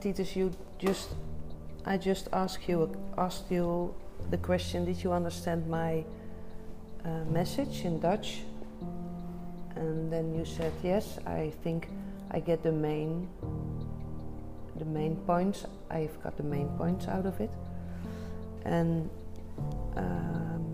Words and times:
Titus, 0.00 0.34
you 0.34 0.50
just, 0.78 1.10
I 1.84 1.98
just 1.98 2.28
asked 2.32 2.66
you, 2.66 2.96
asked 3.18 3.50
you 3.50 3.94
the 4.30 4.38
question, 4.38 4.86
did 4.86 5.04
you 5.04 5.12
understand 5.12 5.68
my 5.68 6.04
uh, 7.04 7.24
message 7.28 7.84
in 7.84 8.00
Dutch? 8.00 8.40
And 9.76 10.10
then 10.10 10.34
you 10.34 10.46
said, 10.46 10.72
yes, 10.82 11.18
I 11.26 11.52
think 11.62 11.88
I 12.30 12.40
get 12.40 12.62
the 12.62 12.72
main, 12.72 13.28
the 14.76 14.86
main 14.86 15.16
points. 15.16 15.66
I've 15.90 16.22
got 16.22 16.38
the 16.38 16.44
main 16.44 16.68
points 16.78 17.06
out 17.06 17.26
of 17.26 17.38
it. 17.38 17.50
And 18.64 19.10
um, 19.96 20.64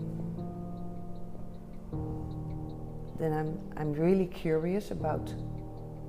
then 3.19 3.33
I'm, 3.33 3.59
I'm 3.75 3.91
really 3.91 4.27
curious 4.27 4.91
about 4.91 5.29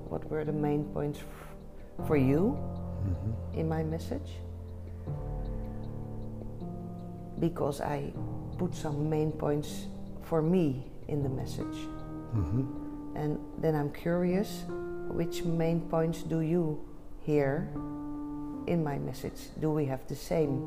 what 0.08 0.24
were 0.30 0.44
the 0.44 0.52
main 0.52 0.84
points 0.84 1.18
for 2.06 2.16
you 2.16 2.77
Mhm. 3.08 3.58
in 3.58 3.68
my 3.68 3.82
message 3.82 4.38
because 7.40 7.80
I 7.80 8.12
put 8.58 8.74
some 8.74 9.08
main 9.08 9.32
points 9.32 9.86
for 10.22 10.42
me 10.42 10.90
in 11.06 11.22
the 11.22 11.28
message. 11.28 11.78
Mhm. 12.34 12.66
And 13.14 13.38
then 13.58 13.74
I'm 13.74 13.90
curious 13.92 14.64
which 15.08 15.44
main 15.44 15.80
points 15.88 16.22
do 16.22 16.40
you 16.40 16.78
hear 17.20 17.68
in 18.66 18.82
my 18.84 18.98
message? 18.98 19.50
Do 19.60 19.70
we 19.72 19.86
have 19.86 20.06
the 20.08 20.14
same 20.16 20.60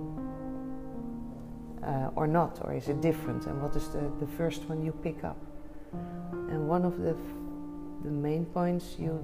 uh, 1.84 2.10
or 2.16 2.28
not, 2.28 2.60
or 2.64 2.74
is 2.74 2.88
it 2.90 3.02
different? 3.02 3.48
And 3.48 3.62
what 3.62 3.76
is 3.76 3.88
the, 3.90 4.02
the 4.20 4.28
first 4.38 4.70
one 4.70 4.84
you 4.84 4.92
pick 4.92 5.24
up? 5.24 5.38
And 6.50 6.68
one 6.70 6.86
of 6.86 7.00
the, 7.00 7.10
f- 7.12 7.36
the 8.04 8.12
main 8.12 8.46
points 8.46 8.98
you 9.00 9.20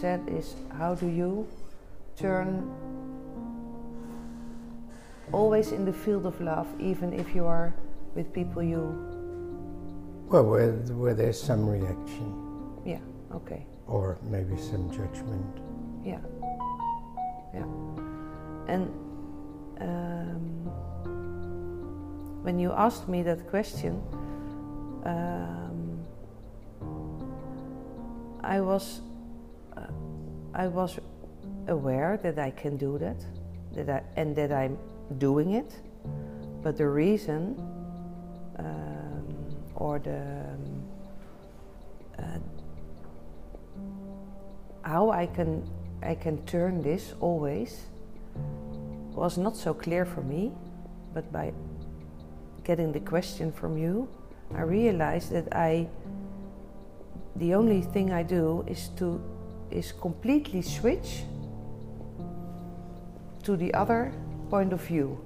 said 0.00 0.20
is 0.28 0.54
how 0.78 0.94
do 0.94 1.06
you 1.06 1.46
turn 2.22 2.70
always 5.32 5.72
in 5.72 5.84
the 5.84 5.92
field 5.92 6.24
of 6.24 6.40
love, 6.40 6.68
even 6.78 7.12
if 7.12 7.34
you 7.34 7.44
are 7.44 7.74
with 8.14 8.32
people 8.32 8.62
you, 8.62 8.82
Well, 10.28 10.44
where, 10.44 10.72
where 10.96 11.14
there's 11.14 11.40
some 11.42 11.66
reaction 11.68 12.32
yeah, 12.84 13.00
okay. 13.34 13.66
or 13.86 14.18
maybe 14.22 14.56
some 14.56 14.90
judgment. 14.90 15.58
Yeah. 16.04 16.20
Yeah. 17.54 17.66
And 18.68 18.88
um, 19.80 20.42
when 22.44 22.58
you 22.58 22.72
asked 22.72 23.08
me 23.08 23.22
that 23.24 23.48
question, 23.48 24.00
um, 25.04 26.04
I 28.42 28.60
was 28.60 29.00
uh, 29.76 29.80
I 30.54 30.68
was 30.68 30.98
aware 31.68 32.18
that 32.22 32.38
I 32.38 32.50
can 32.50 32.76
do 32.76 32.98
that, 32.98 33.24
that 33.74 33.88
I, 33.88 34.02
and 34.16 34.34
that 34.36 34.52
I'm 34.52 34.78
doing 35.18 35.52
it. 35.52 35.80
But 36.62 36.76
the 36.76 36.88
reason 36.88 37.56
um, 38.58 39.36
or 39.74 39.98
the 39.98 40.20
um, 40.20 40.82
uh, 42.18 42.38
how 44.82 45.10
I 45.10 45.26
can 45.26 45.68
I 46.02 46.14
can 46.14 46.44
turn 46.46 46.82
this 46.82 47.14
always 47.20 47.86
was 49.14 49.38
not 49.38 49.56
so 49.56 49.74
clear 49.74 50.04
for 50.04 50.22
me, 50.22 50.52
but 51.14 51.30
by 51.32 51.52
getting 52.64 52.92
the 52.92 53.00
question 53.00 53.52
from 53.52 53.76
you, 53.76 54.08
I 54.54 54.62
realized 54.62 55.30
that 55.32 55.54
I 55.54 55.88
the 57.36 57.54
only 57.54 57.82
thing 57.82 58.12
I 58.12 58.22
do 58.22 58.64
is 58.68 58.88
to 58.98 59.20
is 59.70 59.92
completely 59.92 60.62
switch 60.62 61.24
to 63.42 63.56
the 63.56 63.72
other 63.74 64.12
point 64.50 64.72
of 64.72 64.80
view 64.80 65.18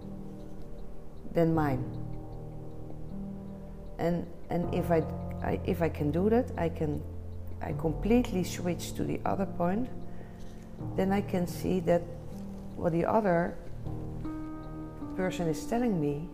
than 1.33 1.55
mine. 1.55 1.85
And 3.99 4.27
and 4.51 4.73
if 4.75 4.91
I, 4.91 5.03
I 5.43 5.61
if 5.67 5.83
I 5.83 5.89
can 5.89 6.11
do 6.11 6.31
that, 6.31 6.51
I 6.57 6.69
can 6.69 7.03
I 7.63 7.73
completely 7.73 8.45
switch 8.45 8.95
to 8.95 9.05
the 9.05 9.21
other 9.25 9.47
point, 9.47 9.89
then 10.97 11.13
I 11.13 11.21
can 11.21 11.47
see 11.47 11.81
that 11.81 12.03
what 12.77 12.93
the 12.93 13.05
other 13.05 13.57
person 15.17 15.49
is 15.49 15.65
telling 15.65 15.99
me, 15.99 16.29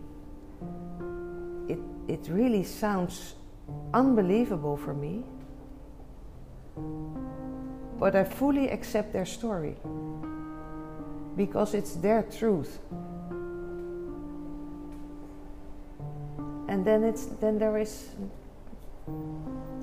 it, 1.69 1.79
it 2.07 2.27
really 2.29 2.63
sounds 2.63 3.35
unbelievable 3.93 4.75
for 4.75 4.93
me. 4.93 5.23
But 7.97 8.15
I 8.15 8.25
fully 8.25 8.69
accept 8.69 9.13
their 9.13 9.25
story 9.25 9.77
because 11.35 11.73
it's 11.73 11.95
their 11.95 12.23
truth. 12.23 12.79
And 16.67 16.85
then 16.85 17.03
it's 17.03 17.25
then 17.41 17.59
there 17.59 17.77
is 17.77 18.09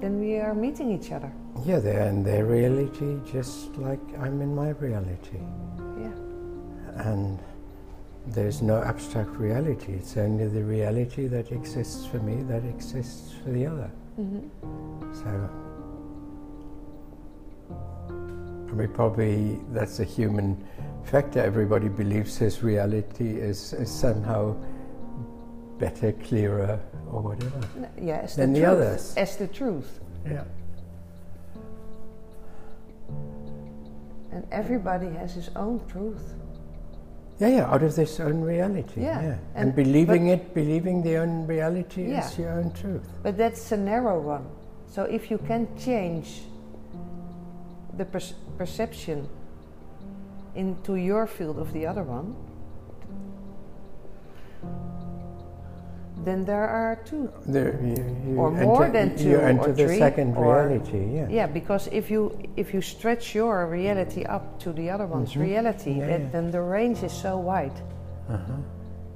then 0.01 0.19
we 0.19 0.39
are 0.39 0.55
meeting 0.55 0.91
each 0.91 1.13
other. 1.13 1.31
Yeah, 1.65 1.79
they're 1.79 2.09
in 2.09 2.23
their 2.25 2.47
reality 2.47 3.19
just 3.31 3.77
like 3.77 4.01
I'm 4.19 4.41
in 4.41 4.55
my 4.55 4.71
reality. 4.71 5.41
Yeah. 5.99 7.11
And 7.11 7.39
there's 8.27 8.63
no 8.63 8.83
abstract 8.83 9.31
reality. 9.31 9.93
It's 9.93 10.17
only 10.17 10.47
the 10.49 10.65
reality 10.65 11.27
that 11.29 11.53
exists 11.53 12.07
for 12.07 12.19
me 12.19 12.43
that 12.45 12.65
exists 12.65 13.33
for 13.43 13.51
the 13.51 13.67
other. 13.67 13.91
Mm-hmm. 14.19 15.15
So, 15.15 15.51
I 18.71 18.75
mean, 18.75 18.89
probably 18.89 19.59
that's 19.73 19.99
a 20.01 20.05
human 20.05 20.57
factor. 21.05 21.41
Everybody 21.41 21.89
believes 21.89 22.37
his 22.39 22.63
reality 22.63 23.31
is, 23.39 23.73
is 23.73 23.91
somehow 23.91 24.55
better, 25.79 26.13
clearer, 26.13 26.79
or 27.11 27.21
whatever. 27.21 27.61
Yeah, 28.01 28.19
as 28.19 28.37
Than 28.37 28.53
the 28.53 28.61
the 28.61 28.67
truth. 28.67 28.77
others. 28.79 29.15
As 29.17 29.37
the 29.37 29.47
truth. 29.49 30.01
Yeah. 30.25 30.45
And 34.33 34.47
everybody 34.53 35.09
has 35.17 35.35
his 35.35 35.51
own 35.57 35.81
truth. 35.89 36.35
Yeah, 37.41 37.49
yeah, 37.49 37.73
out 37.73 37.83
of 37.83 37.97
this 37.97 38.21
own 38.21 38.43
reality. 38.43 39.01
Yeah, 39.03 39.19
And, 39.21 39.39
and- 39.55 39.75
believing 39.75 40.29
it, 40.29 40.55
believing 40.55 41.03
the 41.03 41.17
own 41.17 41.47
reality 41.47 42.11
Yeah. 42.11 42.25
is 42.25 42.39
your 42.39 42.53
own 42.53 42.71
truth. 42.73 43.09
But 43.23 43.37
that's 43.37 43.73
a 43.73 43.77
narrow 43.77 44.21
one. 44.21 44.47
So 44.87 45.05
if 45.05 45.31
you 45.31 45.39
can 45.39 45.67
change 45.77 46.43
the 48.01 48.07
per- 48.07 48.35
perception 48.57 49.29
into 50.55 50.95
your 50.97 51.27
field 51.27 51.59
of 51.59 51.71
the 51.73 51.87
other 51.87 52.03
one, 52.03 52.35
then 56.25 56.45
there 56.45 56.67
are 56.67 56.97
two. 57.05 57.31
There, 57.47 57.79
you, 57.83 57.97
you 58.27 58.37
Or 58.39 58.51
more 58.51 58.85
enter, 58.85 58.93
than 58.99 59.17
two 59.17 59.29
You 59.31 59.37
or 59.39 59.49
enter 59.53 59.73
the 59.73 59.87
three 59.87 59.99
second 59.99 60.37
or- 60.37 60.45
reality, 60.67 61.05
yeah. 61.17 61.29
Yeah, 61.29 61.47
because 61.47 61.89
if 61.93 62.11
you 62.11 62.23
if 62.57 62.75
you 62.75 62.81
stretch 62.81 63.35
your 63.35 63.67
reality 63.67 64.25
up 64.25 64.59
to 64.65 64.73
the 64.73 64.91
other 64.91 65.07
one's 65.07 65.35
Mhm. 65.35 65.43
reality, 65.49 65.93
Yeah, 65.93 66.07
that, 66.07 66.21
yeah. 66.21 66.29
then 66.33 66.51
the 66.51 66.61
range 66.61 67.03
is 67.05 67.13
so 67.13 67.39
wide 67.39 67.79
Uh-huh. 68.29 68.53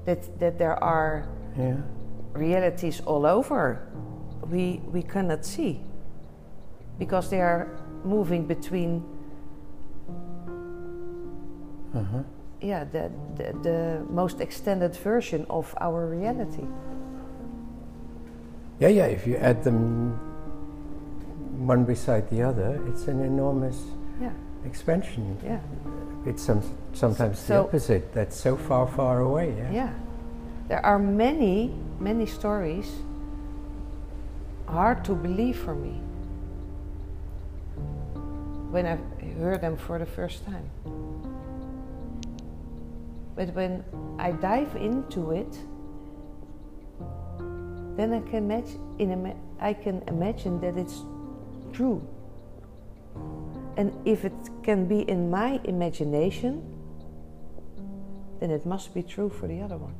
that 0.05 0.21
that 0.39 0.57
there 0.59 0.77
are 0.85 1.25
Yeah. 1.59 1.77
realities 2.35 3.03
all 3.07 3.25
over 3.27 3.79
we 4.51 4.81
we 4.93 5.03
cannot 5.03 5.45
see 5.45 5.81
because 6.99 7.29
they 7.29 7.41
are 7.43 7.67
moving 8.05 8.47
between 8.47 9.03
Uh-huh. 11.95 12.23
yeah 12.61 12.83
the, 12.91 13.09
the 13.37 13.53
the 13.63 13.79
most 14.11 14.41
extended 14.41 14.97
version 14.97 15.47
of 15.49 15.75
our 15.81 16.07
reality 16.07 16.67
Yeah, 18.81 18.89
yeah, 18.91 19.07
if 19.07 19.27
you 19.27 19.37
add 19.37 19.63
them 19.63 20.19
one 21.69 21.85
beside 21.85 22.29
the 22.31 22.43
other, 22.43 22.83
it's 22.91 23.07
an 23.07 23.21
enormous 23.23 23.79
yeah 24.21 24.33
expansion. 24.67 25.39
yeah 25.45 25.61
It's 26.27 26.43
some, 26.43 26.61
sometimes 26.93 27.47
the 27.47 27.59
opposite, 27.61 28.13
that's 28.13 28.35
so 28.37 28.57
far, 28.57 28.87
far 28.89 29.21
away. 29.21 29.55
Yeah. 29.57 29.71
yeah 29.73 29.93
there 30.69 30.83
are 30.85 30.99
many 30.99 31.71
many 32.01 32.27
stories 32.27 32.91
hard 34.67 35.05
to 35.05 35.15
believe 35.15 35.57
for 35.57 35.75
me 35.75 36.01
when 38.75 38.87
i 38.87 38.97
heard 39.39 39.61
them 39.61 39.77
for 39.77 39.99
the 39.99 40.07
first 40.07 40.45
time 40.45 40.69
but 43.37 43.49
when 43.55 43.85
i 44.19 44.31
dive 44.33 44.75
into 44.77 45.31
it 45.31 45.53
then 47.97 48.13
I 48.13 48.21
can 48.21 48.51
imagine, 48.51 49.37
I 49.61 49.73
can 49.73 50.03
imagine 50.09 50.61
that 50.61 50.77
it's 50.77 51.03
true. 51.73 52.07
And 53.77 53.93
if 54.05 54.25
it 54.25 54.33
can 54.63 54.87
be 54.87 55.01
in 55.01 55.31
my 55.31 55.61
imagination, 55.65 56.63
then 58.41 58.51
it 58.51 58.67
must 58.67 58.95
be 58.95 59.03
true 59.03 59.29
for 59.29 59.47
the 59.47 59.61
other 59.61 59.77
one. 59.77 59.95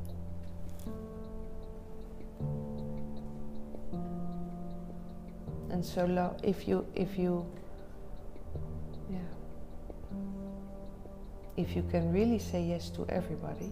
And 5.69 5.83
so, 5.83 6.35
if 6.43 6.67
you, 6.67 6.85
if 6.95 7.17
you, 7.17 7.45
if 11.57 11.75
you 11.75 11.83
can 11.91 12.11
really 12.11 12.39
say 12.39 12.61
yes 12.63 12.89
to 12.91 13.05
everybody, 13.09 13.71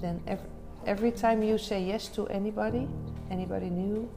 then 0.00 0.20
every, 0.26 0.48
every 0.86 1.10
time 1.10 1.42
you 1.42 1.58
say 1.58 1.82
yes 1.82 2.08
to 2.08 2.26
anybody, 2.28 2.88
anybody 3.30 3.70
new, 3.70 4.08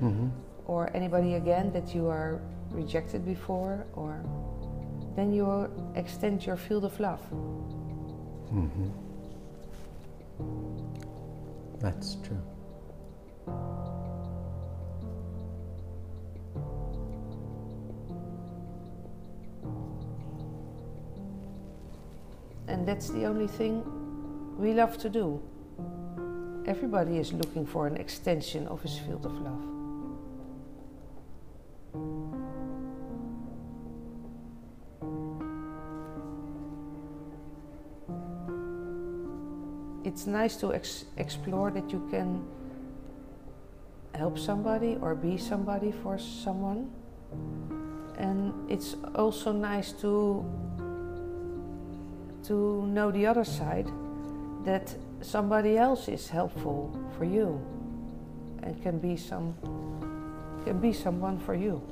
hmm 0.00 0.28
or 0.66 0.90
anybody 0.94 1.34
again 1.34 1.72
that 1.72 1.94
you 1.94 2.08
are 2.08 2.42
rejected 2.72 3.24
before, 3.24 3.86
or 3.94 4.22
then 5.16 5.32
you 5.32 5.66
extend 5.94 6.44
your 6.44 6.56
field 6.56 6.84
of 6.84 7.00
love. 7.00 7.20
hmm 8.50 8.90
That's 11.80 12.16
true. 12.16 12.42
And 22.68 22.86
that's 22.86 23.08
the 23.08 23.24
only 23.24 23.46
thing 23.48 23.82
we 24.58 24.74
love 24.74 24.98
to 24.98 25.08
do. 25.08 25.40
Everybody 26.66 27.16
is 27.16 27.32
looking 27.32 27.64
for 27.64 27.86
an 27.86 27.96
extension 27.96 28.66
of 28.68 28.82
his 28.82 28.98
field 28.98 29.24
of 29.24 29.32
love. 29.40 29.64
It's 40.04 40.26
nice 40.26 40.56
to 40.56 40.74
ex- 40.74 41.06
explore 41.16 41.70
that 41.70 41.90
you 41.90 42.06
can 42.10 42.44
help 44.14 44.38
somebody 44.38 44.98
or 45.00 45.14
be 45.14 45.38
somebody 45.38 45.92
for 45.92 46.18
someone. 46.18 46.90
And 48.18 48.52
it's 48.70 48.96
also 49.14 49.52
nice 49.52 49.92
to 50.00 50.44
to 52.48 52.86
know 52.86 53.10
the 53.10 53.26
other 53.26 53.44
side 53.44 53.86
that 54.64 54.96
somebody 55.20 55.76
else 55.76 56.08
is 56.08 56.28
helpful 56.28 56.98
for 57.16 57.24
you 57.24 57.60
and 58.62 58.82
can 58.82 58.98
be 58.98 59.16
some 59.16 59.54
can 60.64 60.80
be 60.80 60.92
someone 60.92 61.38
for 61.38 61.54
you. 61.54 61.82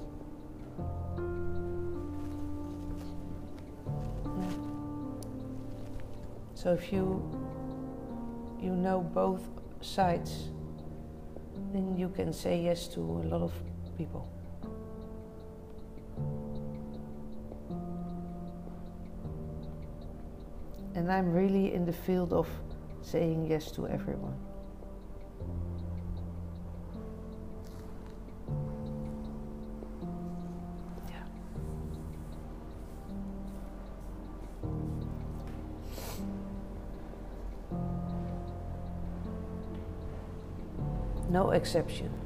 So 6.54 6.72
if 6.72 6.90
you 6.90 7.22
you 8.58 8.74
know 8.74 9.00
both 9.00 9.46
sides, 9.82 10.48
then 11.72 11.96
you 11.98 12.08
can 12.08 12.32
say 12.32 12.62
yes 12.62 12.88
to 12.88 13.00
a 13.00 13.24
lot 13.28 13.42
of 13.42 13.52
people. 13.98 14.35
And 20.96 21.12
I'm 21.12 21.30
really 21.30 21.74
in 21.74 21.84
the 21.84 21.92
field 21.92 22.32
of 22.32 22.48
saying 23.02 23.48
yes 23.50 23.70
to 23.72 23.86
everyone. 23.86 24.34
No 41.28 41.50
exception. 41.50 42.25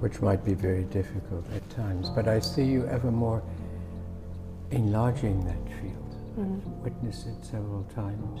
Which 0.00 0.20
might 0.22 0.44
be 0.44 0.54
very 0.54 0.84
difficult 0.84 1.44
at 1.52 1.68
times. 1.70 2.08
But 2.10 2.28
I 2.28 2.38
see 2.40 2.64
you 2.64 2.86
ever 2.86 3.10
more 3.10 3.42
enlarging 4.70 5.44
that 5.44 5.68
field. 5.80 6.16
Mhm. 6.36 6.82
Witnessed 6.82 7.26
it 7.26 7.44
several 7.44 7.82
times. 7.84 8.40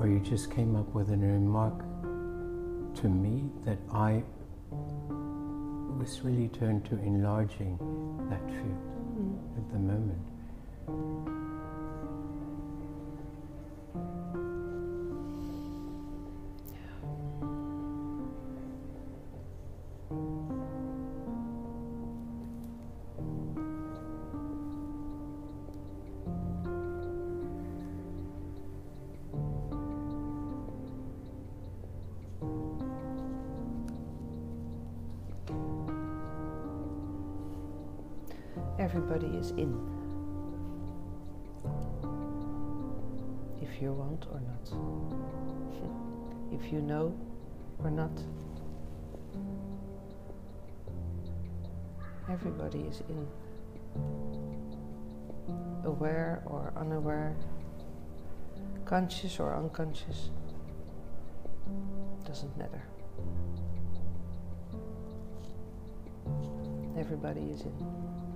Or 0.00 0.06
you 0.06 0.20
just 0.20 0.50
came 0.50 0.76
up 0.76 0.94
with 0.94 1.10
a 1.10 1.16
remark 1.16 1.74
to 2.94 3.08
me 3.08 3.50
that 3.64 3.78
I 3.92 4.22
was 5.98 6.22
really 6.24 6.48
turned 6.48 6.84
to 6.86 6.98
enlarging 7.00 7.76
that 8.30 8.44
field 8.48 8.82
Mm. 9.18 9.58
at 9.58 9.72
the 9.72 9.78
moment. 9.78 10.26
Everybody 38.88 39.26
is 39.36 39.50
in. 39.50 39.78
If 43.60 43.82
you 43.82 43.92
want 43.92 44.24
or 44.32 44.40
not. 44.40 44.64
if 46.58 46.72
you 46.72 46.80
know 46.80 47.14
or 47.84 47.90
not. 47.90 48.10
Everybody 52.30 52.78
is 52.80 53.02
in. 53.10 53.26
Aware 55.84 56.42
or 56.46 56.72
unaware. 56.74 57.36
Conscious 58.86 59.38
or 59.38 59.54
unconscious. 59.54 60.30
Doesn't 62.26 62.56
matter. 62.56 62.82
Everybody 66.96 67.42
is 67.52 67.60
in. 67.60 68.27